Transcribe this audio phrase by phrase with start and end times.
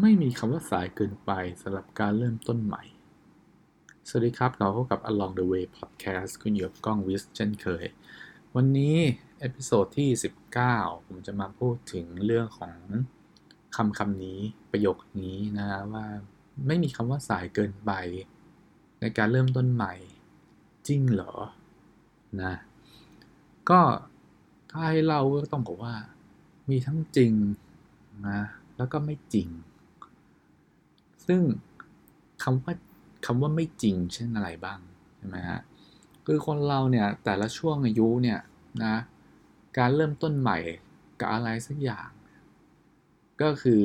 [0.00, 1.30] ไม่มีคำว่าสายเกินไป
[1.62, 2.82] สำหรับการเริ่มต้นใหม่
[4.08, 7.84] สวัสดีครับ เราพบกับ Along the Way Podcast คุณอยู่กับกล้องวิสเช่นเคย
[8.56, 8.96] วันนี้
[9.40, 10.08] episode ที่
[10.60, 12.74] 19 ผมจะมาพูดถึงเรื่องของ
[13.76, 16.06] คำคำนี้ประโยคนี้นะว่า
[16.66, 17.92] ไม่มีคำว่าสายเกินไป
[19.00, 19.94] ในการเริ่มต้นใหม่
[20.86, 21.34] จริงเหรอ
[22.42, 22.54] นะ
[23.70, 23.80] ก็
[24.70, 25.94] ถ้าให้เราก็ต้องบอกว่า
[26.70, 27.32] มีทั้งจริง
[28.28, 28.40] นะ
[28.76, 29.48] แล้วก็ไม่จริง
[31.28, 31.40] ซึ่ง
[32.42, 32.74] คำว่า
[33.26, 34.78] คำว่าไม่จริงเช่นอะไรบ้าง
[35.16, 35.60] ใช่ไหมฮะ
[36.26, 38.40] คือคนเราเนี่ยแต่ละช่วงอายุเนี่ย
[38.84, 38.94] นะ
[39.78, 40.58] การเริ่มต้นใหม่
[41.20, 42.08] กับอะไรสักอย่าง
[43.42, 43.84] ก็คือ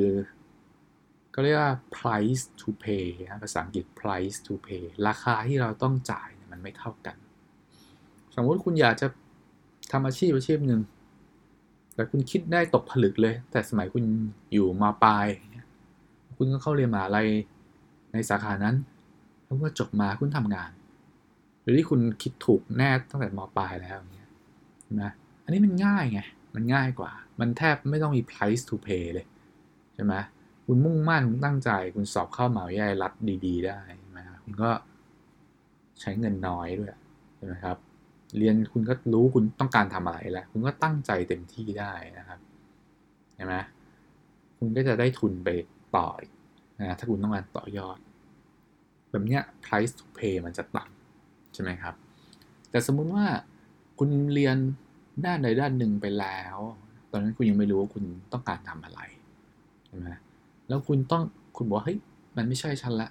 [1.33, 3.05] ก็เรียกว่า price to pay
[3.43, 7.17] ภาษาอังกฤษ price to pay ราคาที่เราต้องจ่ายมันไม่เท่ากัน
[8.35, 9.07] สมมติคุณอยากจะ
[9.91, 10.81] ทำอาชีพอาชีพหนึ่ง
[11.95, 14.03] แต่คุณคิดได้ตกผลึกเลย แต่สมัยคุณ
[14.53, 15.27] อยู่มาปลาย
[16.43, 17.27] คุณก็เข้าเรียนมหาลัย
[18.13, 18.75] ในสาขานั้น
[19.43, 20.71] แล้วก็จบมาคุณทำงาน
[21.61, 24.29] หรือที่คุณคิดถูกแน่ตั้งแต่มปลายแล้วอย่างเงี้ย
[25.01, 25.11] นะ
[25.43, 26.19] อันนี้มันง่ายไง
[26.55, 29.25] มันง่ายกว่า มันแทบไม่ต้องมี price to pay เลย
[29.93, 30.13] ใช่ไหม
[30.65, 33.13] คุณมุ่งมั่นคุณตั้งใจ คุณสอบเข้ามหาวิทยาลัยรัฐ
[33.45, 34.69] ดีๆ ได้ใช่ไหมคุณก็
[36.01, 36.91] ใช้เงินน้อยด้วย
[37.35, 37.77] ใช่ไหมครับ
[38.37, 42.39] เรียนคุณก็รู้คุณต้องการทำอะไรแล้ว คุณก็ตั้งใจเต็มที่ได้นะครับ
[43.35, 43.55] ใช่ไหม
[44.57, 45.49] คุณก็จะได้ทุนไป
[45.95, 46.07] ต่อ
[46.83, 47.97] นะถ้าคุณต้องการต่อยอด
[49.11, 51.95] แบบเนี้ย price to pay มันจะต่ำใช่ไหมครับ
[52.69, 53.25] แต่สมมุติว่า
[53.99, 54.57] คุณเรียน
[55.25, 56.57] ด้านใดด้านหนึ่งไปแล้ว
[57.11, 58.03] ตอนนั้นคุณยังไม่รู้ว่าคุณ
[58.33, 58.99] ต้องการทำอะไร
[59.87, 60.09] ใช่ไหม
[60.67, 61.23] แล้วคุณต้อง
[61.57, 61.99] คุณบอกเฮ้ย
[62.37, 63.09] มันไม่ใช่ฉันละ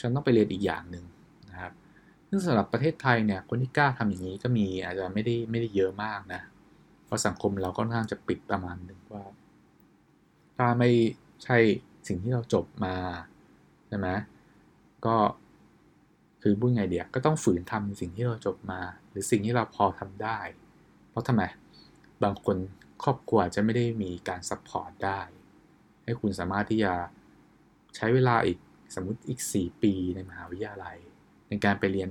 [0.00, 1.04] ฉันต้องไปเรียนอีกอย่างหนึ่ง
[1.48, 1.72] นะครับ
[2.28, 6.40] ซึ่งสำหรับประเทศไทยเนี่ยคนที่กล้าทำอย่างนี้ก็มีอาจจะไม่ได้ไม่ได้เยอะมากนะ
[7.04, 9.24] เพราะสังคมเราก็น่าจะปิดประมาณหนึ่งว่า
[10.56, 10.90] ถ้าไม่
[11.44, 11.58] ใช่
[12.08, 12.96] สิ่งที่เราจบมา
[13.88, 14.08] ใช่ไหม
[15.06, 15.16] ก็
[16.42, 20.38] คือพูดไงเดียก็ต้องฝืนทำสิ่งที่เราจบมา หรือสิ่งที่เราพอทำได้
[21.10, 21.42] เพราะทำไม
[22.22, 22.56] บางคน
[23.02, 25.20] ครอบครัวจะไม่ได้มีการ support ได้
[26.04, 26.92] ให้คุณสามารถที่จะ
[27.96, 28.58] ใช้เวลาอีก
[28.94, 30.96] สมมติอีก 4 ปีในมหาวิทยาลัย
[31.48, 32.08] ในการไปเรียน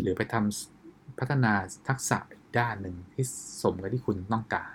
[0.00, 1.52] หรือไปทำพัฒนา
[1.88, 3.24] ทักษะอีกด้านหนึ่งที่
[3.62, 4.74] สมกับที่คุณต้องการ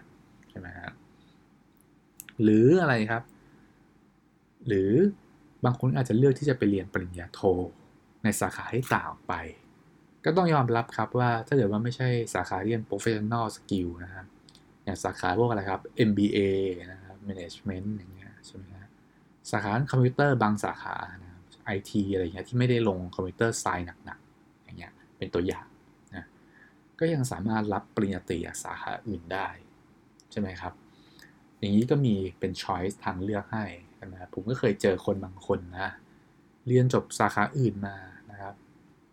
[0.49, 0.93] ใช่ไหมครับ
[2.41, 3.23] หรืออะไรครับ
[4.67, 4.91] หรือ
[5.65, 7.41] บางคนอาจจะเลือกที่จะไปเรียนปริญญาโท
[8.23, 9.33] ในสาขาที่ต่างออกไป
[10.25, 14.25] ก็ต้องยอมรับครับว่าถ้าเกิดว่าไม่ใช่สาขาเรียน professional skill นะครับ
[14.83, 16.39] อย่างสาขาพวกอะไรครับ MBA
[16.91, 18.89] นะครับ management อย่างเงี้ยใช่ไหมครับ
[19.51, 21.39] สาขาคอมพิวเตอร์บางสาขานะ
[21.77, 25.67] IT อะไรเงี้ยที่ไม่ได้ลงคอมพิวเตอร์ไซน์หนักๆอย่างเงี้ยเป็นตัวอย่าง
[26.15, 26.25] นะ
[26.99, 29.47] ก็ยังสามารถรับปริญญาตรีสาขาอื่นได้
[30.31, 30.73] ใช่ไหมครับ
[31.59, 33.65] อย่างนี้ก็มีเป็น choice ทางเลือกให้
[33.97, 35.91] ใช่ไหมผมก็เคยเจอคนบางคนนะ
[36.67, 37.95] เรียนจบสาขาอื่นมา
[38.31, 38.55] นะครับ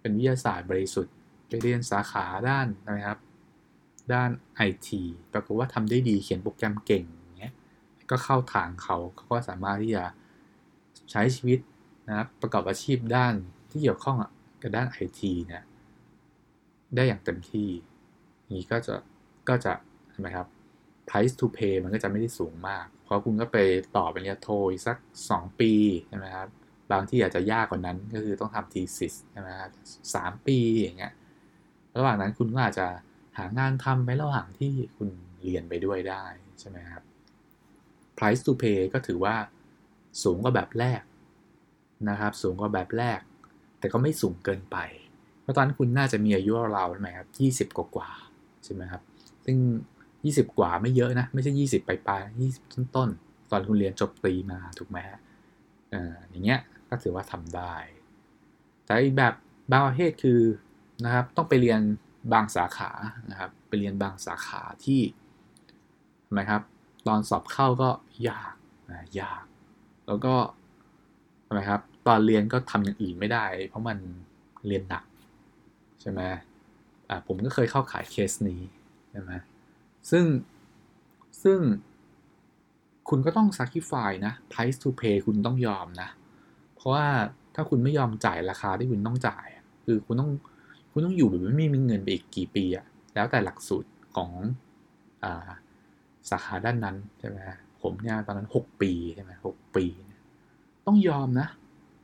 [0.01, 1.15] เป็นวิทยาศาสตร์บริสุทธิ์
[1.49, 2.67] ไปเรียนสาขาด้าน
[2.99, 3.19] นะครับ
[4.13, 4.31] ด้าน
[4.69, 4.89] IT
[5.33, 7.05] ปรากฏว่าทำได้ดีเขียนโปรแกรมเก่ง
[7.39, 7.55] เงี้ย
[8.11, 10.05] ก็เข้าทางเขาเขาก็สามารถที่จะ
[11.11, 11.59] ใช้ชีวิต
[12.09, 13.35] นะครับประกอบอาชีพด้าน
[13.71, 14.17] ที่เกี่ยวข้อง
[14.63, 15.63] กับด้าน IT เนี่ย
[16.95, 17.69] ได้อย่างเต็มที่
[18.53, 18.95] นี้ก็จะ
[19.49, 19.73] ก็จะ
[20.11, 20.47] ใช่ไหมครับ
[21.09, 23.59] price to pay มันก็จะไม่ได้สูงมาก เพราะคุณก็ไป
[23.97, 24.97] ต่อปริญญาโทอีกสัก
[25.31, 25.73] 2 ปี
[26.09, 26.49] ใช่ไหมครับ
[26.93, 29.71] บางที่อาจจะยากกว่านั้นก็คือต้องทำ thesis ใช่ไหมครับ
[30.15, 31.13] สามปีอย่างเงี้ย
[31.97, 32.87] ระหว่างนั้นคุณก็อาจจะ
[33.39, 35.09] หางานทำไประหว่างที่คุณ
[35.43, 36.25] เรียนไปด้วยได้
[36.61, 37.03] ใช่ไหมครับ
[38.19, 39.35] price to pay ก็ถือว่า
[40.23, 41.03] สูงกว่าแบบแรก
[42.09, 43.21] นะครับ สูงกว่าแบบแรก
[43.79, 44.77] แต่ก็ไม่สูงเกินไป
[45.43, 48.09] เพราะตอนนั้นคุณน่าจะมีอายุเราใช่ไหมครับยี่สิบกว่า
[48.65, 49.03] ใช่ไหมครับ
[49.45, 49.57] ซึ่ง
[50.25, 53.09] 20 กว่าไม่เยอะนะ ไม่ใช่ 20 ปลายปลายยี่สิบต้นต้น
[53.51, 54.99] ตอนคุณเรียนจบตรีมาถูกไหม
[55.95, 57.75] อ่าอย่างเงี้ยก็ถือว่าทำได้
[58.85, 59.35] แต่อีกแบบ
[59.71, 60.41] บางประเภทคือ
[61.05, 61.81] นะครับต้องไปเรียน
[62.33, 62.91] บางสาขา
[63.31, 65.01] นะครับไปเรียนบางสาขาที่
[66.27, 66.63] ทำไมครับ
[67.07, 67.91] ตอนสอบเข้าก็
[68.29, 68.55] ยาก
[68.91, 69.45] นะยาก
[70.07, 70.35] แล้วก็
[71.47, 73.99] ทำไมครับ ตอนเรียนก็ทำอย่างอื่นไม่ได้ เพราะมัน
[74.67, 75.05] เรียนหนัก
[76.01, 76.21] ใช่ไหม
[77.09, 78.61] อ่าผมก็เคยเข้าขายเคสนี้
[79.11, 79.33] ใช่ไหม
[80.11, 80.25] ซึ่ง
[81.43, 81.59] ซึ่ง
[83.09, 86.09] คุณก็ต้อง sacrifice นะ price to pay คุณต้องยอมนะ
[86.75, 87.07] เพราะว่า
[87.55, 89.47] ถ้าคุณไม่ยอมจ่ายราคาที่คุณต้องจ่าย
[89.85, 90.31] คือคุณต้อง
[90.93, 94.31] คุณต้องอยู่แบบไม่มีเงินไปอีกกี่ปีอะแล้วแต่หลักสูตรของ
[95.25, 95.51] อา
[96.31, 97.37] สาขาด้านนั้นใช่ไหม
[97.83, 99.85] ผมเนี่ยตอนนั้น 6 ปีใช่ไหมหปี
[100.87, 101.49] ต้องยอมนะ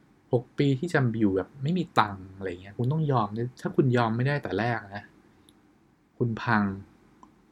[0.02, 3.26] 6 ปีที่จะอยู่แบบไม่มีตังอะไรเงี้ย คุณต้องยอม
[3.60, 5.04] ถ้าคุณยอมไม่ได้แต่แรกนะ
[6.18, 6.62] คุณพัง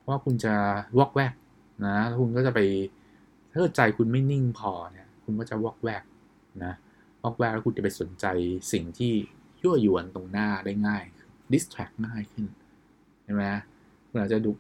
[0.09, 0.55] ว่าคุณจะ
[0.99, 1.35] วอกแวก
[1.87, 2.61] นะแล้วคุณก็จะไป
[3.51, 6.03] ถ้าใจคุณไม่นิ่งพอเนี่ยคุณก็จะวอกแวก
[6.65, 6.75] นะ
[7.23, 8.27] วอกแวกแล้วคุณจะไปสนใจ
[8.73, 9.13] สิ่งที่
[9.63, 11.03] ยั่วยวนตรงหน้าได้ง่าย
[11.53, 12.47] distract ง่ายขึ้น
[13.25, 13.43] ใช่ไหม
[14.09, 14.51] คุณอาจจะดู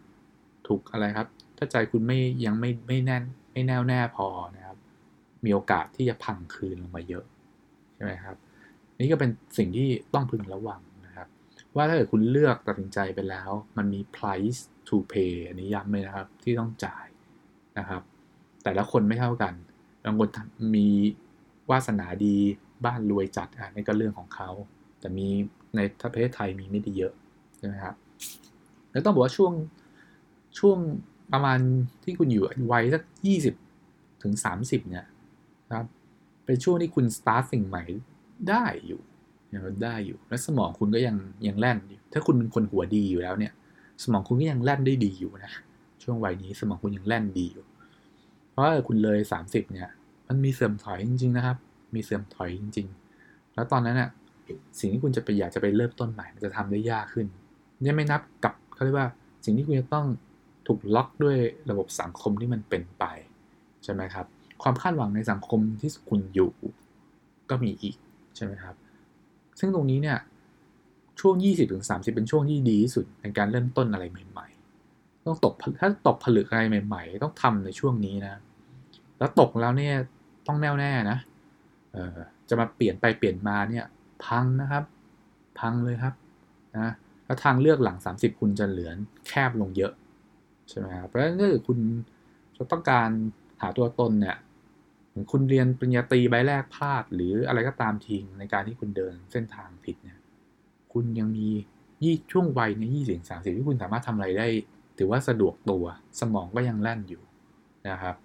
[0.66, 1.26] ถูกอะไรครับ
[1.58, 3.22] ถ้าใจคุณไม่ยังไม่ไม่แน่น
[3.52, 4.76] ไม่แน่วแน่พอนะครับ
[5.44, 7.24] มีโอกาสที่จะพังคืนลงมาเยอะ
[7.94, 8.36] ใช่ไหมครับ
[8.98, 11.28] นี่ก็เป็นสิ่งที่ต้องพึงระวังนะครับ
[11.74, 17.06] ว่าถ้าเกิดคุณเลือกตัดสินใจไปแล้ว มันมี price to pay อันนี้ย้ำเลยนะครับ ที่ต้องจ่าย
[17.78, 18.02] นะครับ
[18.64, 19.54] แต่ละคนไม่เท่ากัน
[20.04, 20.28] บางคน
[20.76, 20.86] มี
[21.70, 22.36] วาสนาดี
[22.84, 24.50] บ้านรวยจัดอะนี่ก็เรื่องของเขา
[25.00, 25.28] แต่มี
[25.76, 25.80] ใน
[26.12, 27.12] ประเทศไทยมีไม่ได้เยอะ
[27.56, 27.94] ใช่ไหมครับ
[28.90, 29.52] แล้วต้องบอกว่าช่วง
[30.58, 30.78] ช่วง
[31.32, 31.58] ประมาณ
[32.04, 33.54] ที่คุณอยู่วัยสักยี่สิบ
[34.22, 35.06] ถึงสามสิบเนี่ย
[35.76, 35.86] ครับ
[36.44, 37.84] เป็นช่วงที่คุณสตาร์ทสิ่งใหม่
[38.48, 39.00] ได้อยู่
[39.52, 43.52] ยังได้อยู่ และสมองคุณก็ยังยังแล่นอยู่ ถ้าคุณเป็นคนหัวดีอยู่แล้วเนี่ย
[44.02, 45.52] สมองคุณก็ยังแล่นได้ดีอยู่นะ
[46.02, 47.64] ช่วงวัยนี้สมองคุณยังแล่นดีอยู่
[48.50, 49.88] เพราะคุณเลยสามสิบเนี่ย
[50.28, 51.56] มันมีเสื่อมถอยจริง ๆ นะครับ
[51.94, 52.86] มีเสื่อมถอยจริง
[53.20, 54.08] ๆ แล้วตอนนั้นน่ะ
[54.78, 57.26] สิ่งที่คุณจะไปอยากจะไปเริ่มต้นใหม่มันจะทำได้ยากขึ้น
[57.86, 59.08] ยังไม่นับกับเขาเรียกว่า
[59.44, 60.06] สิ่งที่คุณจะต้อง
[60.66, 61.36] ถูกล็อกด้วย
[61.70, 63.04] ระบบสังคมที่มันเป็นไป
[63.84, 64.26] ใช่ไหมครับ
[64.62, 66.52] ความคาดหวังในสังคมที่คุณอยู่
[67.50, 67.96] ก็มีอีก
[68.36, 68.74] ใช่ไหมครับ
[69.58, 70.18] ซึ่งตรงนี้เนี่ย
[71.20, 71.34] ช่วง
[71.74, 74.46] 20-30 เป็นช่วงที่ดีที่สุดในการเริ่มต้นอะไรใหม่
[74.86, 78.34] ๆ ต้องตกถ้าตกผลึกอะไรใหม่ ๆ ต้องทำในช่วงนี้นะ
[79.18, 79.94] แล้วตกแล้วเนี่ย
[80.46, 81.18] ต้องแน่วแน่นะ
[81.92, 82.18] เออ
[82.48, 83.84] จะมาเปลี่ยนไปเปลี่ยนมาเนี่ย
[84.24, 84.84] พังนะครับ
[85.58, 86.14] พังเลยครับ
[86.76, 86.92] นะ
[87.26, 88.90] แล้วทางเลือกหลัง 30 คุณจะเหลือ
[89.28, 89.92] แคบลงเยอะ
[90.68, 91.78] ใช่ไหมครับเพราะฉะนั้นถ้าคุณ
[92.56, 93.10] จะต้องการ
[93.60, 94.36] หาตัวตนเนี่ย
[95.30, 100.18] คุณเรียนปริญญาตรีใบแรกพลาด หรืออะไรก็ตามทิ้งในการที่คุณเดินเส้นทางผิดเนี่ย
[100.92, 101.46] คุณยังมี
[102.02, 104.46] ยี่ช่วงวัยในยี่สิบสามสิบที่คุณสามารถทำอะไรได้
[104.98, 105.84] ถือว่าสะดวกตัว
[106.20, 107.22] สมองก็ยังแล่นอยู่
[107.88, 108.16] นะครับ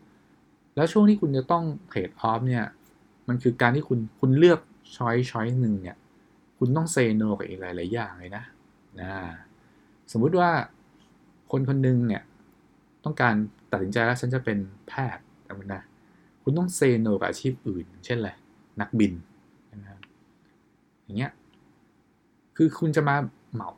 [0.76, 2.66] แล้วช่วงที่คุณจะต้อง trade off เนี่ย
[3.28, 4.60] มันคือการที่คุณคุณเลือก
[4.96, 5.98] choice choice หนึ่งเนี่ย
[6.58, 8.44] คุณต้อง say no กับอีกหลาย ๆ อย่างเลยนะ
[9.00, 9.10] นะ
[10.12, 10.50] สมมุติว่า
[11.52, 12.24] คนคนหนึ่งเนี่ย
[13.04, 13.36] ต้องการ
[13.72, 14.58] ตัดสินใจแล้วฉันจะเป็น
[14.88, 15.24] แพทย์
[15.74, 15.84] นะ
[16.44, 18.32] คุณต้อง say no กับอาชีพอื่น เช่นอะไร
[18.82, 19.14] นักบิน
[19.82, 20.00] นะครับ
[21.04, 21.32] อย่างเงี้ย
[22.58, 23.16] คือคุณจะมา
[23.54, 23.70] เหมา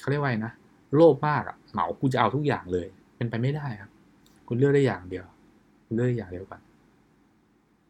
[0.00, 0.52] เขาเรียกว่านะ
[0.96, 2.86] โลภมากอะเหมาคุณจะเอาทุกอย่างเลย
[3.16, 3.90] เป็นไปไม่ได้ครับ
[4.48, 5.24] คุณเลือกได้อย่างเดียว
[5.86, 6.60] คุณเลือกอย่างเดียวกัน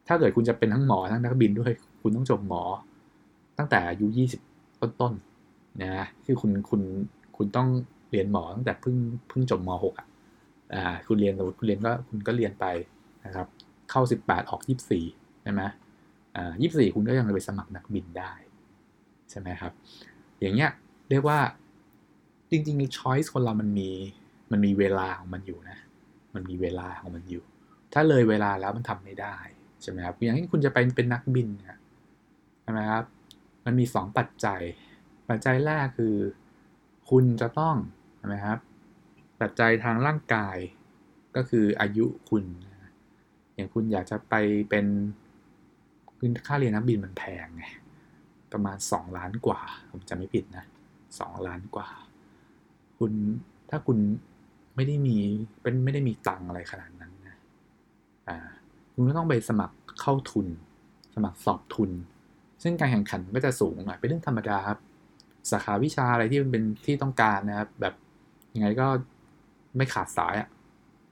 [0.07, 1.71] ถ้าเกิดคุณจะเป็นทั้งหมอทั้งนักบินด้วย
[2.01, 2.63] คุณต้องจบหมอ
[3.57, 4.41] ตั้งแต่อายุยี่สิบ
[4.81, 6.81] ต้นๆนะคือคุณคุณ
[7.37, 7.67] คุณต้อง
[8.11, 8.95] เรียนหมอตั้งแต่เพิ่ง
[9.29, 10.07] เพิ่งจบมหกอะ
[10.73, 12.65] อ่าคุณเรียนคุณเรียนก็คุณก็เรียนไป
[13.25, 13.47] นะครับ
[13.91, 15.05] เข้าสิบแปดออกยี่สิบสี่
[15.43, 15.61] ใช่ไหม
[16.35, 18.31] อ่ายี่สิบสี่คุณก็ยังไปสมัครนักบินได้
[19.29, 19.71] ใช่ไหมครับ
[20.39, 20.71] อย่างเงี้ย
[21.09, 21.39] เรียกว่า
[22.51, 23.89] จริงๆช้อยส์คนเรามันมี
[24.51, 25.77] มันมีเวลาของมันอยู่นะ
[26.35, 27.43] มันมีเวลาของมันอยู่
[27.93, 29.37] ถ้าเลยเวลาแล้วมันทำไม่ได้
[29.81, 31.79] ใช่ไหมครับอย่างที่คุณจะไปเป็นนักบินนี่ย
[32.61, 33.05] ใช่ไหมครับ
[33.65, 34.61] มันมีสองปัจจัย
[35.29, 36.15] ปัจจัยแรกคือ
[37.09, 37.75] คุณจะต้อง
[38.17, 38.57] ใช่ไหมครับ
[39.41, 40.57] ปัจจัยทางร่างกาย
[41.35, 42.43] ก็คืออายุคุณ
[43.55, 44.35] อย่างคุณอยากจะไป
[44.69, 44.85] เป็น
[46.17, 47.63] คุณค่าเรียนนักบินมันแพงไง
[48.53, 49.59] ประมาณสองล้านกว่า
[49.91, 50.65] ผมจะไม่ผิดนะ
[51.19, 51.87] สองล้านกว่า
[52.97, 53.11] คุณ
[53.69, 53.97] ถ้าคุณ
[54.75, 55.17] ไม่ได้มี
[55.61, 57.37] เป็นไม่ได้มีตังอะไรขนาดนั้นนะ
[58.27, 58.37] อ่า
[58.93, 60.47] คุณก็ต้องไปสมัครเข้าทุน
[61.15, 61.91] สมัครสอบทุน
[62.63, 64.79] ซึ่งการแข่งขันก็จะสูงหน่อยเป็นเรื่องธรรมดาครับ
[65.51, 67.93] สาขาวิชาอะไรที่มันเป็นที่ต้องการนะครับ แบบ
[68.55, 68.87] ยังไงก็
[69.77, 70.49] ไม่ขาดสายอะ่ะ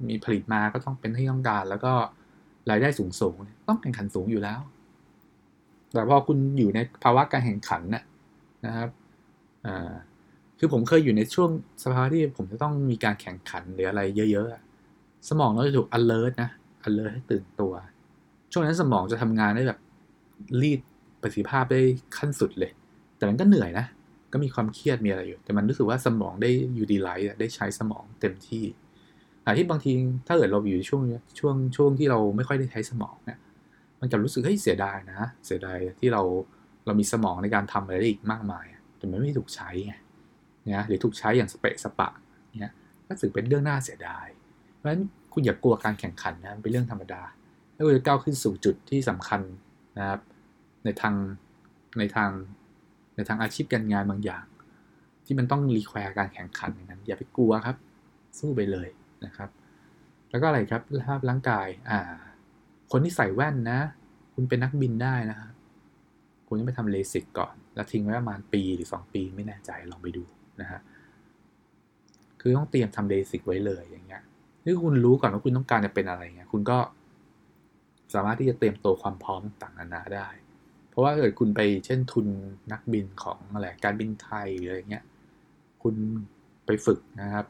[0.10, 1.94] มีผลิตมาก็ต้องเป็นที่ต้องการ แล้วก็
[2.70, 4.60] รายได้สูงสูงต้องแข่งขันสูงอยู่แล้ว
[5.94, 8.04] แต่พอคุณอยู่ในภาวะการแข่งขันน่ะ
[8.66, 8.90] นะครับ
[10.60, 11.50] คือผมเคยอยู่ในช่วง
[11.84, 14.02] สภาวะที่ผมจะต้องมีการแข่งขันหรืออะไร
[14.32, 16.50] เยอะๆ สมองเราจะถูก alert นะ
[16.88, 17.74] alert ให้ตื่นตัว
[18.52, 19.80] ช่วงนั้นสมองจะทำงานได้แบบ
[20.62, 20.80] รีด
[21.22, 21.82] ประสิทธิภาพได้
[22.18, 22.72] ขั้นสุดเลย
[23.18, 23.86] แต่มันก็เหนื่อยนะ
[24.34, 28.64] ก็มีความเครียดมีอะไรอยู่ แต่มันรู้สึกว่าสมองได้ยูดีไลท์ได้ใช้สมองเต็มที่
[29.44, 29.92] แต่ที่บางที
[30.28, 31.02] ถ้าเกิดเราอยู่ช่วง
[31.40, 33.40] ช่วงช่วงที่เราไม่ค่อยได้ใช้สมองเนี่ย
[34.02, 36.22] มันจะรู้สึกเฮ้ยเสียดายนะ เสียดายที่เรา
[36.86, 38.66] เรามีสมองในการทำอะไรได้อีกมากมาย
[38.98, 39.94] แต่มันไม่ถูกใช้ไง
[40.76, 42.10] นะหรือถูกใช้อย่างสเปะสปะ
[42.60, 42.74] เนี่ย
[43.08, 44.28] ก็ถือเป็นเรื่องน่าเสียดาย
[44.76, 45.02] เพราะฉะนั้น
[45.34, 47.22] คุณอย่ากลัวการแข่งขันนะเป็นเรื่องธรรมดา
[47.76, 49.42] ถ้าคุณจะก้าวขึ้นสู่จุดที่สำคัญ
[49.98, 50.20] นะครับ
[50.84, 51.16] ในทาง
[51.98, 52.30] ในทาง
[53.16, 54.46] ในทางอาชีพการงานบางอย่าง
[55.26, 57.78] ที่มันต้อง require การแข่งขันอย่างนั้น อย่าไปกลัวครับ
[58.40, 58.88] สู้ไปเลย
[59.26, 59.50] นะครับ
[60.30, 62.00] แล้วก็อะไรครับสภาพร่างกายอ่า
[62.92, 63.80] คนที่ใส่แว่นนะ
[64.34, 65.52] คุณเป็นนักบินได้นะครับ
[66.48, 70.24] คุณต้องไปทำเลสิกก่อน แล้วทิ้งไว้ประมาณปีหรือ 2 ปีไม่แน่ใจลองไปดู
[70.62, 70.80] นะฮะ
[72.42, 74.24] คือต้องเตรียมทำเลสิกไว้เลยอย่างเงี้ย
[74.64, 76.78] ถ้าคุณรู้ก่อนว่าคุณต้องการจะเป็นอะไรเงี้ยคุณก็
[78.14, 80.28] สามารถที่จะเตรียมตัวความพร้อมต่างๆนานาได้
[80.90, 82.28] เพราะว่าเกิดคุณไปเช่นทุน
[82.72, 85.04] นักบินของอะไรการบินไทยหรืออะไรเงี้ย
[85.84, 85.96] คุณ
[86.66, 87.46] ไปฝึกนะครับ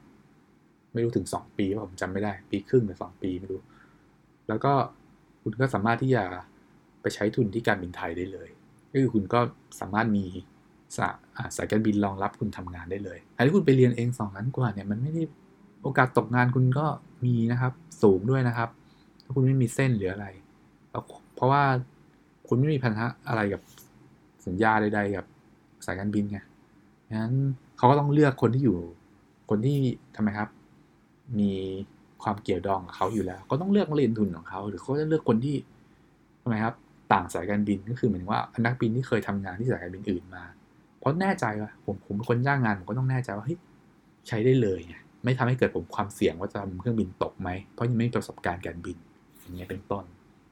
[0.93, 3.61] ไม่รู้ถึง 2 ปีผมจำไม่ได้ ปีครึ่งหรือสองปีไม่รู้
[4.47, 4.73] แล้วก็
[5.49, 6.23] คุณก็สามารถที่จะ
[7.01, 8.49] ไปใช้ทุนที่การบินไทยได้เลย
[8.91, 9.39] ก็คือคุณก็
[9.79, 10.25] สามารถมี
[11.55, 15.23] สายการบินรองรับคุณทำงานได้เลยอันที่คุณไปเรียนเองสองล้านกว่าเนี่ยมันไม่ได้
[15.81, 16.85] โอกาสตกงานคุณก็
[17.25, 17.73] มีนะครับ
[18.03, 18.69] สูงด้วยนะครับ
[19.23, 20.27] ถ้าคุณไม่มีเส้นหรืออะไร
[21.35, 21.63] เพราะว่า
[22.47, 23.61] คุณไม่มีพันธะอะไรกับ
[24.45, 25.25] สัญญาใด ๆ กับ
[25.85, 26.39] สายการบินไง
[27.17, 27.33] งั้น
[27.77, 28.77] เขาก็ต้องเลือกคนที่อยู่
[29.49, 29.77] คนที่
[30.15, 30.49] ทำไมครับ
[31.39, 31.51] มี
[32.23, 35.55] ความเกี่ยวดองกับเขาอยู่แล้ว ก็ต้องเลือกเรียนทุนของเขา หรือเขาจะเลือกคนที่
[36.43, 36.75] ทำไมครับ
[37.13, 40.43] ต่างสายการบินก็คือเหมือนว่านักบินที่เคยทำงานที่สายการบินอื่นมา
[40.99, 43.57] เพราะแน่ใจว่าผมผมเป็นคนจ้างงานผมก็ต้องแน่ใจว่าเฮ้ย
[44.27, 48.97] ใช้ได้เลยไงไม่ทำให้เกิดผมความเสี่ยงว่าจะทำเครื่องบินตกไหมเพราะยังไม่มีประสบการณ์การบิน
[49.39, 50.03] อย่างเงี้ยเป็นต้น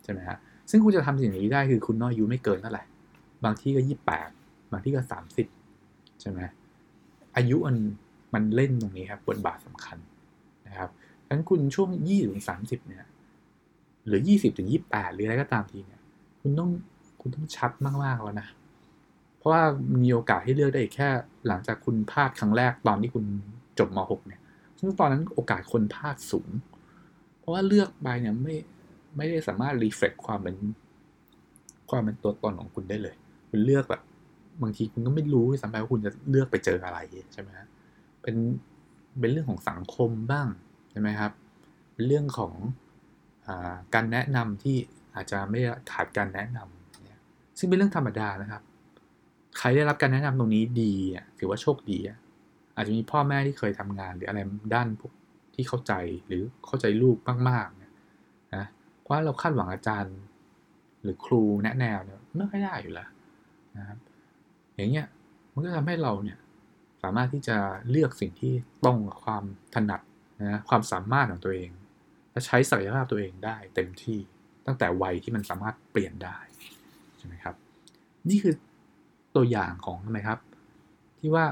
[0.04, 0.38] ใช่ไหมฮะ
[0.70, 2.84] ซึ่งคุณจะทำสิ่งนี้ได้คือคุณน้อยอายุไม่เกินเท่าไหร่
[3.44, 4.30] บางที่ก็ยี่แปด
[4.72, 5.48] บางที่ก็สามสิบ
[6.22, 6.40] ใช่ไหม
[7.38, 7.78] อายุมัน
[8.34, 9.98] มันเล่นตรงนี้ครับบทบาทสำคัญ
[11.30, 13.06] งั้นคุณช่วงยี่ถึงสามสิบเนี่ย
[14.08, 16.02] หรือยี่สิบถึงยี่แปดหรืออะไรก็ตามทีเนี่ย
[16.42, 16.70] คุณต้อง
[17.22, 17.72] คุณต้องชัด
[18.04, 18.48] มากๆแล้วนะ
[19.38, 19.64] เพราะว่า
[20.04, 21.08] มีโอกาสให้เลือกได้แค่
[21.48, 23.26] หลังจากคุณพลาดครั้งแรกตอนที่คุณ
[23.80, 24.42] จบม .6 เนี่ย
[24.80, 26.50] ซึ่งตอนนั้นโอกาสคนพลาดสูง
[27.40, 28.56] เพราะว่าเลือกไปเนี่ยไม่
[29.18, 30.56] ไม่ได้สามารถรีเฟล็กความเป็น
[31.90, 33.16] ความเป็นตัวตนของคุณได้เลย
[33.50, 34.02] คุณเลือกแบบ
[34.62, 37.00] บางทีคุณก็ไม่รู้สำหรับว่าคุณจะเลือกไปเจออะไร
[37.34, 37.50] ใช่ไหม
[38.22, 38.36] เป็น
[39.20, 40.48] เป็นเรื่องของสังคมบ้าง
[40.98, 41.32] ช่ไหมครับ
[42.06, 42.54] เรื่องของ
[43.48, 43.50] อ
[43.94, 44.78] การแนะนำที่
[45.16, 45.60] อาจจะไม่
[45.92, 47.22] ขาดการแนะนำเนี่ย
[47.58, 48.64] ซึ่งเป็นเรื่องธรรมดานะครับ
[49.58, 50.94] ใครได้รับการแนะนำตรงนี้ดี
[51.40, 51.98] ถือว่าโชคดี
[52.76, 54.40] อาจจะมีพ่อแม่ที่เคยทำงาน หรืออะไร
[54.76, 54.88] ด้าน
[55.56, 55.94] ที่เข้าใจ
[56.28, 57.18] หรือเข้าใจลูก
[57.50, 57.94] มากๆเนี่ย
[58.56, 58.66] นะ
[59.02, 60.16] เพราะเราคาดหวังอาจารย์
[61.02, 63.10] หรือครูแนะแนวเนี่ยไม่ค่อยได้อยู่แล้ว
[63.78, 63.98] นะครับ
[64.76, 65.08] อย่างเงี้ย
[65.54, 66.38] มันก็ทำให้เราเนี่ย
[67.04, 67.58] สามารถที่จะ
[67.90, 69.44] เลือกสิ่งที่ตรงกับความ
[69.76, 70.02] ถนัด
[70.42, 71.70] นะความสามารถของตัวเอง
[72.32, 74.20] และใช้ศักยภาพตัวเองได้เต็มที่
[74.66, 76.38] ตั้งแต่วัยที่มันสามารถเปลี่ยนได้
[77.18, 77.56] ใช่ไหมครับ
[78.30, 78.56] นี่คือ
[79.36, 80.40] ตัวอย่างของทำไมครับ
[81.20, 81.46] ที่ว่า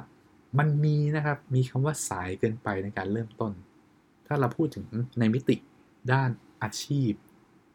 [0.60, 3.52] มันมีนะครับมีคำว่าสายเกินไปในการเริ่มต้น
[4.28, 4.86] ถ้าเราพูดถึง
[5.20, 5.56] ในมิติ
[6.12, 6.30] ด้าน
[6.64, 7.12] อาชีพ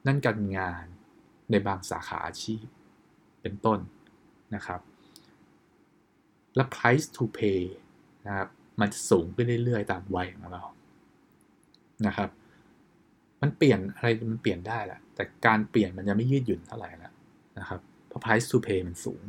[0.06, 0.84] ด้านการงาน
[1.50, 2.64] ในบางสาขาอาชีพ
[3.42, 3.78] เป็นต้น
[4.54, 4.80] นะครับ
[6.56, 7.62] และ price to pay
[8.26, 8.48] นะครับ
[8.80, 10.62] มันจะสูงขึ้นเรื่อยๆ ตามวัยของเรา
[12.06, 12.30] นะครับ
[13.42, 17.12] มันเปลี่ยนอะไรมันเปลี่ยนได้แหละแต่การเปลี่ยนมันจะไม่ยืดหยุ่นเท่าไหร่แล้ว
[17.58, 19.20] นะครับเพราะ price to pay มันสูง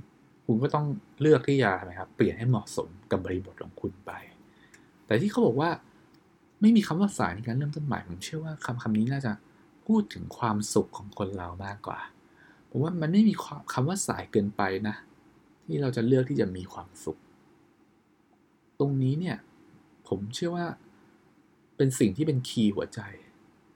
[0.45, 0.85] คุณก็ต้อง
[1.21, 4.11] เลือกที่จะไหมครับเปลี่ยนให้เหมาะสมกับบริบทของคุณไป
[5.05, 5.69] แต่ที่เขาบอกว่า
[6.61, 9.31] ไม่มีคำว่าสายในการเริ่มต้นใหม่ผมเชื่อว่าคำคำนี้น่าจะ
[9.85, 11.99] พูดถึงความสุขของคนเรามากกว่า
[12.69, 13.33] ผมว่ามันไม่มี
[13.73, 14.95] คำว่าสายเกินไปนะ
[15.65, 17.17] ที่เราจะเลือกที่จะมีความสุข
[18.79, 19.37] ตรงนี้เนี่ย
[20.07, 20.67] ผมเชื่อว่า
[21.79, 23.01] เป็นสิ่งที่เป็นคีย์หัวใจ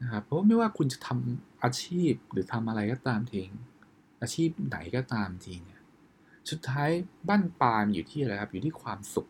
[0.02, 3.42] นะครับเพราะไม่ว่าคุณจะทำอาชีพหรือทำอะไรก็ตามที
[4.22, 5.82] อาชีพไหนก็ตามทีเนี่ย
[6.50, 6.90] สุดท้าย
[7.28, 9.28] บ้านปลายอยู่ที่อะไรครับ อยู่ที่ความสุข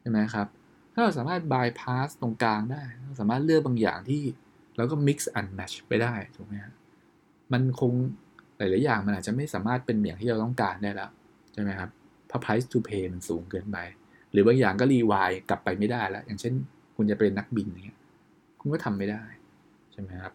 [0.00, 0.46] ใช่ไหมครับ
[0.92, 4.22] ถ้าเราสามารถบายพาสตรงกลางได้เราสามารถเลือกบางอย่างที่
[4.76, 6.74] เราก็ mix and match ไปได้ถูกไหมครับ
[7.52, 7.92] มันคง
[8.56, 11.10] หลาย ๆ อย่างมันอาจจะไม่สามารถเป็นอย่างที่เราต้องการได้แล้ว
[11.52, 11.90] ใช่ไหมครับ
[12.30, 13.78] พราะ price to pay มันสูงเกินไป
[14.32, 16.54] หรือบางอย่างก็รีวายกลับไปไม่ได้แล้ว อย่างเช่น
[17.00, 18.00] คุณจะเป็นนักบินอย่างเงี้ย
[18.60, 19.22] คุณก็ทำไม่ได้
[19.92, 20.32] ใช่ไหมครับ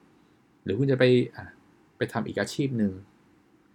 [0.64, 1.06] หรือคุณจะไป
[1.98, 2.94] ไปทำอีกอาชีพหนึ่ง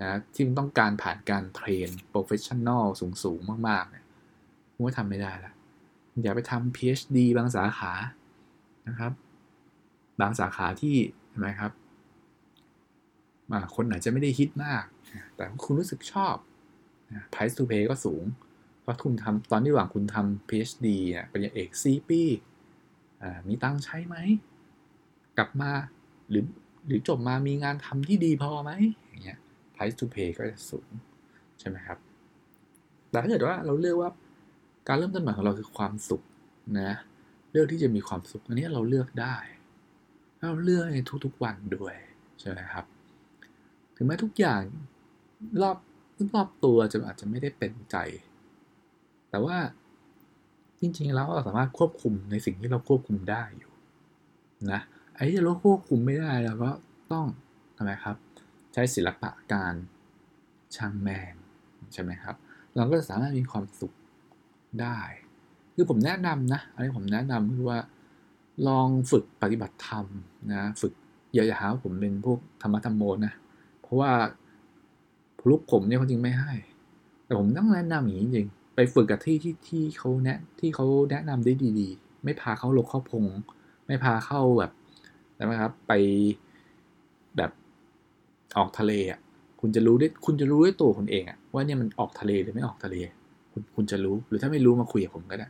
[0.01, 2.85] นะที่มันต้องการผ่านการ train professional
[3.25, 4.05] สูงๆมากๆเนี่ย
[4.73, 5.53] คุณก็ทำไม่ได้ละ
[6.23, 7.93] อย่าไปทำ PhD บางสาขา
[8.89, 9.13] นะครับ
[10.21, 10.97] บางสาขาที่
[11.29, 11.73] ใช่ไหมครับ
[13.75, 14.85] คนอาจจะไม่ได้ฮิตมาก
[15.35, 16.35] แต่คุณรู้สึกชอบ
[17.33, 18.25] price to pay ก็สูง
[18.83, 22.23] เพราะคุณทำตอนที่หวังคุณทำ PhD เนี่ยปริญญาเอก 4 ปี
[23.49, 24.17] มีตังใช้ไหม
[25.39, 25.71] กลับมา
[26.31, 26.45] หรือ
[26.87, 28.73] หรือจบมามีงานทำที่ดีพอไหม
[29.09, 29.39] อย่างเงี้ย
[29.75, 30.89] price to pay ก็จะสูง
[31.59, 31.99] ใช่ไหมครับ
[33.11, 34.11] แต่ถ้าเกิดว่าเราเลือกว่า
[34.89, 36.23] การเริ่มต้นใหม่ของเราคือความสุข
[36.81, 36.93] นะ
[37.53, 39.37] เลือกที่จะมีความสุขอันนี้เราเลือกได้
[40.41, 41.95] เราเลือกในทุกๆวันด้วย
[42.41, 42.85] ใช่ไหมครับ
[43.97, 44.63] ถึงแม้ทุกอย่าง
[45.63, 45.79] รอบ
[46.35, 47.97] รอบตัวจะอาจจะไม่ได้เป็นใจ
[49.31, 49.57] แต่ว่า
[50.81, 53.73] จริงๆแล้วเราสามารถควบคุมในสิ่งที่เราควบคุมได้อยู่
[54.73, 54.81] นะ
[55.15, 56.71] ไอ้ที่เราควบคุมไม่ได้เราก็
[57.13, 57.27] ต้อง
[57.77, 58.17] ทำไมครับ
[58.73, 59.75] ใช้ศิลปะการ
[60.77, 61.35] ช่างแมง
[61.93, 62.37] ใช่ไหมครับ
[62.77, 63.93] เราก็จะสามารถมีความสุข
[64.81, 64.99] ได้
[65.75, 67.81] คือผมแนะนำนะอันนี้ผมแนะนำคือว่า
[68.69, 70.05] ลองฝึกปฏิบัติธรรม
[70.53, 70.93] นะฝึก
[71.35, 73.33] อย่าอย่าหาว่าผมเป็นพวกธรรมะธรรมโมนะ
[73.83, 74.11] เพราะว่า
[75.49, 76.53] ลูกผมเนี่ยเขาจริงไม่ให้
[77.25, 78.49] แต่ผมต้องแนะนำอย่างนี้จริง
[78.81, 83.25] ไปฝึกกับที่ที่ที่เขาแนะที่เขาแนะนำได้ดีๆ ไม่พาเข้าลกเข้าพง
[83.87, 84.73] ไม่พาเข้าแบบ
[85.35, 85.93] ใช่ไหมครับ ไป
[87.37, 87.51] แบบ
[88.57, 89.21] ออกทะเลอะ
[89.61, 92.97] คุณจะรู้ได้คุณจะรู้ด้วยตัวคุณเองอะว่าเนี่ยมันออกทะเลหรือไม่ออกทะเล
[93.53, 95.49] คุณคุณจะรู้หรือถ้าไม่รู้มาคุยกับผมก็ได้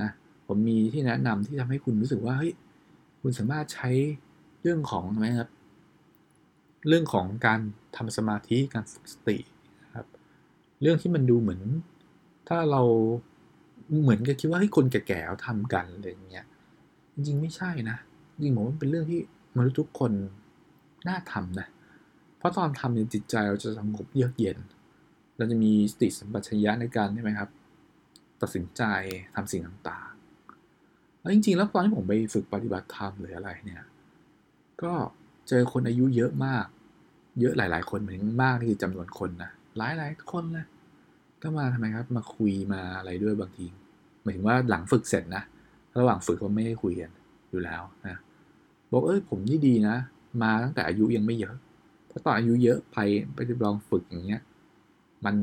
[0.00, 0.10] นะ
[0.46, 2.52] ผมมีที่แนะนำที่ทำให้คุณรู้สึกว่าเฮ้ย
[3.20, 3.90] คุณสามารถใช้
[4.60, 5.50] เรื่องของไหมครับ
[6.88, 7.60] เรื่องของการ
[7.96, 9.38] ทำสมาธิการฝึกสติ
[9.82, 10.06] นะครับ
[10.82, 11.62] เรื่องที่มันดูเหมือน
[12.48, 12.82] ถ้าเรา
[14.02, 16.46] เหมือนกับคิดว่าให้คนแก่ๆเขาทำกันอะไรอย่างเงี้ย
[17.14, 17.96] จริงๆไม่ใช่นะ
[18.42, 19.20] จริงผมว่าเป็นเรื่องที่
[19.56, 20.12] มนุษย์ทุกคน
[21.08, 21.68] น่าทำนะ
[22.38, 24.58] เพราะตอนทำเนี่ยจิตใจเราจะสงบเยือกเย็น
[25.36, 27.50] เราจะมีสติสัมปชัญญะในการใช่ไหมครับ
[28.40, 28.82] ตัดสินใจ
[29.34, 33.82] ทำสิ่งต่างๆ แล้วจริงๆ แล้วตอนที่ผมไปฝึกปฏิบัติธรรมหรืออะไรเนี่ย
[34.82, 34.92] ก็
[35.48, 36.66] เจอคนอายุเยอะมาก
[37.40, 40.66] เยอะหลาย ๆ คนเหมือนมากที่จำนวนคนนะ หลายๆ คนเลย
[41.44, 43.66] ก็มาทำไมครับ มาคุยมาอะไรด้วยบางที
[44.22, 45.42] หมายถึงว่าหลังฝึกเสร็จนะ
[45.98, 47.10] ระหว่างฝึกเขาไม่ได้คุยกัน
[47.50, 48.16] อยู่แล้วนะ
[48.90, 49.96] บอกเอ้ยผมนี่ดีนะ
[50.42, 51.56] มาตั้งแต่อายุยังไม่เยอะ
[52.06, 52.98] เพราะตอนอายุเยอะไป
[53.34, 54.42] ไปลองฝึกอย่างเงี้ย
[55.24, 55.36] มัน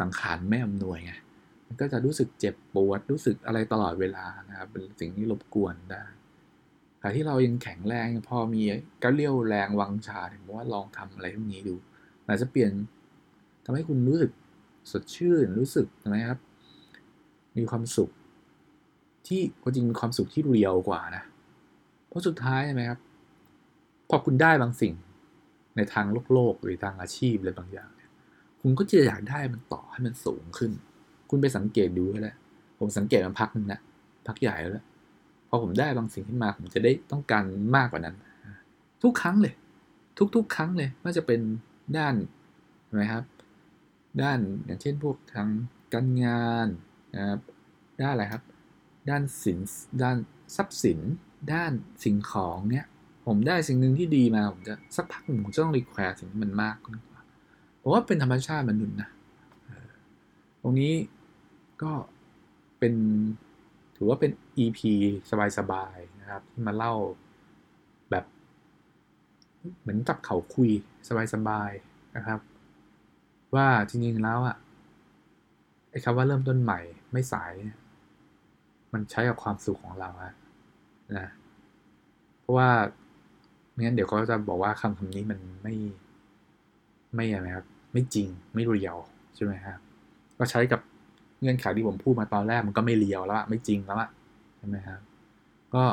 [0.00, 1.12] สังขารไม่อำนวยไง
[1.66, 6.02] มันก็จะรู้สึกเจ็บปวดรู้สึกอะไรตลอดเวลานะครับเป็นสิ่งที่รบกวนได้
[7.00, 8.62] แต่ที่เรายังแข็งแรงพอมี
[9.02, 11.74] ก็เลี้ยวแรงวังชาถึงว่าลองทำอะไรพวกนี้ดู
[12.26, 12.72] อาจจะเปลี่ยน
[13.64, 14.30] ทำให้คุณรู้สึก
[14.90, 16.38] สดชื่นรู้สึกนะครับ
[17.56, 18.10] มีความสุข
[19.26, 19.40] ที่
[19.74, 21.24] จริงความสุขที่เรียวกว่านะ
[22.08, 22.98] เพราะสุดท้ายใช่ไหมครับ
[24.08, 24.94] พอคุณได้บางสิ่ง
[25.76, 28.10] ในทางโลกโลกหรือทางอาชีพอะไรบางอย่างเนี่ย
[28.60, 30.72] คุณก็จะอยากได้มันต่อให้มันสูงขึ้น
[31.30, 32.36] คุณไปสังเกตดูแล้ว
[32.78, 33.80] ผมสังเกตมันพักนึงนะ
[34.26, 34.84] พักใหญ่แล้ว
[35.48, 37.44] พอผมได้บางสิ่งขึ้นมาผมจะได้ต้องการ
[37.76, 38.16] มากกว่านั้น
[39.02, 39.54] ทุกครั้งเลย
[40.34, 41.40] ทุกๆ ครั้งเลยว่าจะเป็น
[41.96, 42.14] ด้าน
[42.86, 43.22] ใช่ไหมครับ
[44.22, 45.48] ด้านอย่างเช่นพวกทาง
[45.94, 46.68] การงาน
[47.16, 47.40] นะครับ
[48.00, 48.42] ด้านอะไรครับ
[49.08, 49.58] ด้านสิน
[50.02, 50.16] ด้าน
[50.56, 51.00] ทรัพย์สิน
[51.52, 51.72] ด้าน
[52.04, 52.86] สิ่งของเนี่ย
[53.26, 57.20] ผมได้สิ่งหนึ่งที่ดีมาผมจะสักพักหนึ่งผมจะต้องรีแควร์สิ่งที่มันมากขึ้นกว่า
[57.82, 59.10] ผมว่าเป็นธรรมชาติมนุษย์นะ
[60.60, 60.92] ตรงนี้
[61.82, 61.92] ก็
[62.78, 62.94] เป็น
[63.96, 64.30] ถือว่าเป็น
[64.64, 64.80] EP
[65.58, 66.94] สบายๆนะครับที่มาเล่า
[68.10, 68.24] แบบ
[69.80, 70.70] เหมือนกับเขาคุย
[71.34, 72.40] สบายๆนะครับ
[73.56, 74.56] ว่าจริงๆแล้วอะ
[75.90, 76.80] ไอ้คำว่าเริ่มต้นใหม่
[77.12, 77.52] ไม่สาย
[78.92, 80.32] มันใช้กับความสุขของเราอะ
[81.18, 81.28] นะ
[82.40, 82.68] เพราะว่า
[83.70, 85.74] ไม่งั้นเดี๋ยวเขาจะบอกว่าคำคำนี้มันไม่
[87.14, 88.96] ไม่อะไรครับ ไม่จริงไม่ real
[89.34, 89.78] ใช่ไหมครับ
[90.38, 90.80] ก็ใช้กับ
[91.40, 94.10] เงื่อนไขที่ผมพูดมาตอนแรกมันก็ไม่ real แล้วอะไม่จริงแล้วอะ
[94.58, 95.00] ใช่ไหมครับ
[95.74, 95.84] ก็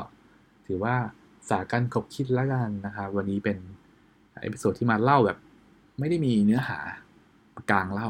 [0.66, 0.96] ถือว่า
[1.50, 3.58] ฝากกันขบคิดแล้วกันนะครับวันนี้เป็น
[4.42, 5.38] episode ที่มาเล่าแบบ
[6.00, 6.80] ไม่ได้มีเนื้อหา
[7.72, 8.10] กลางเล่า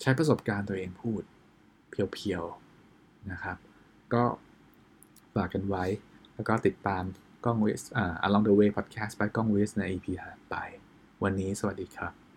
[0.00, 1.22] ใช้ประสบการณ์ตัวเองพูด
[1.90, 2.44] pure
[2.86, 3.56] ๆนะครับ
[4.14, 4.24] ก็
[5.34, 5.84] ฝากกันไว้
[6.34, 7.02] แล้วก็ติดตาม
[7.44, 10.56] กล้องวิสอ่า along the way podcast ไปกล้องวิสใน EP ถัดไป
[11.22, 12.27] วันนี้สวัสดีครับ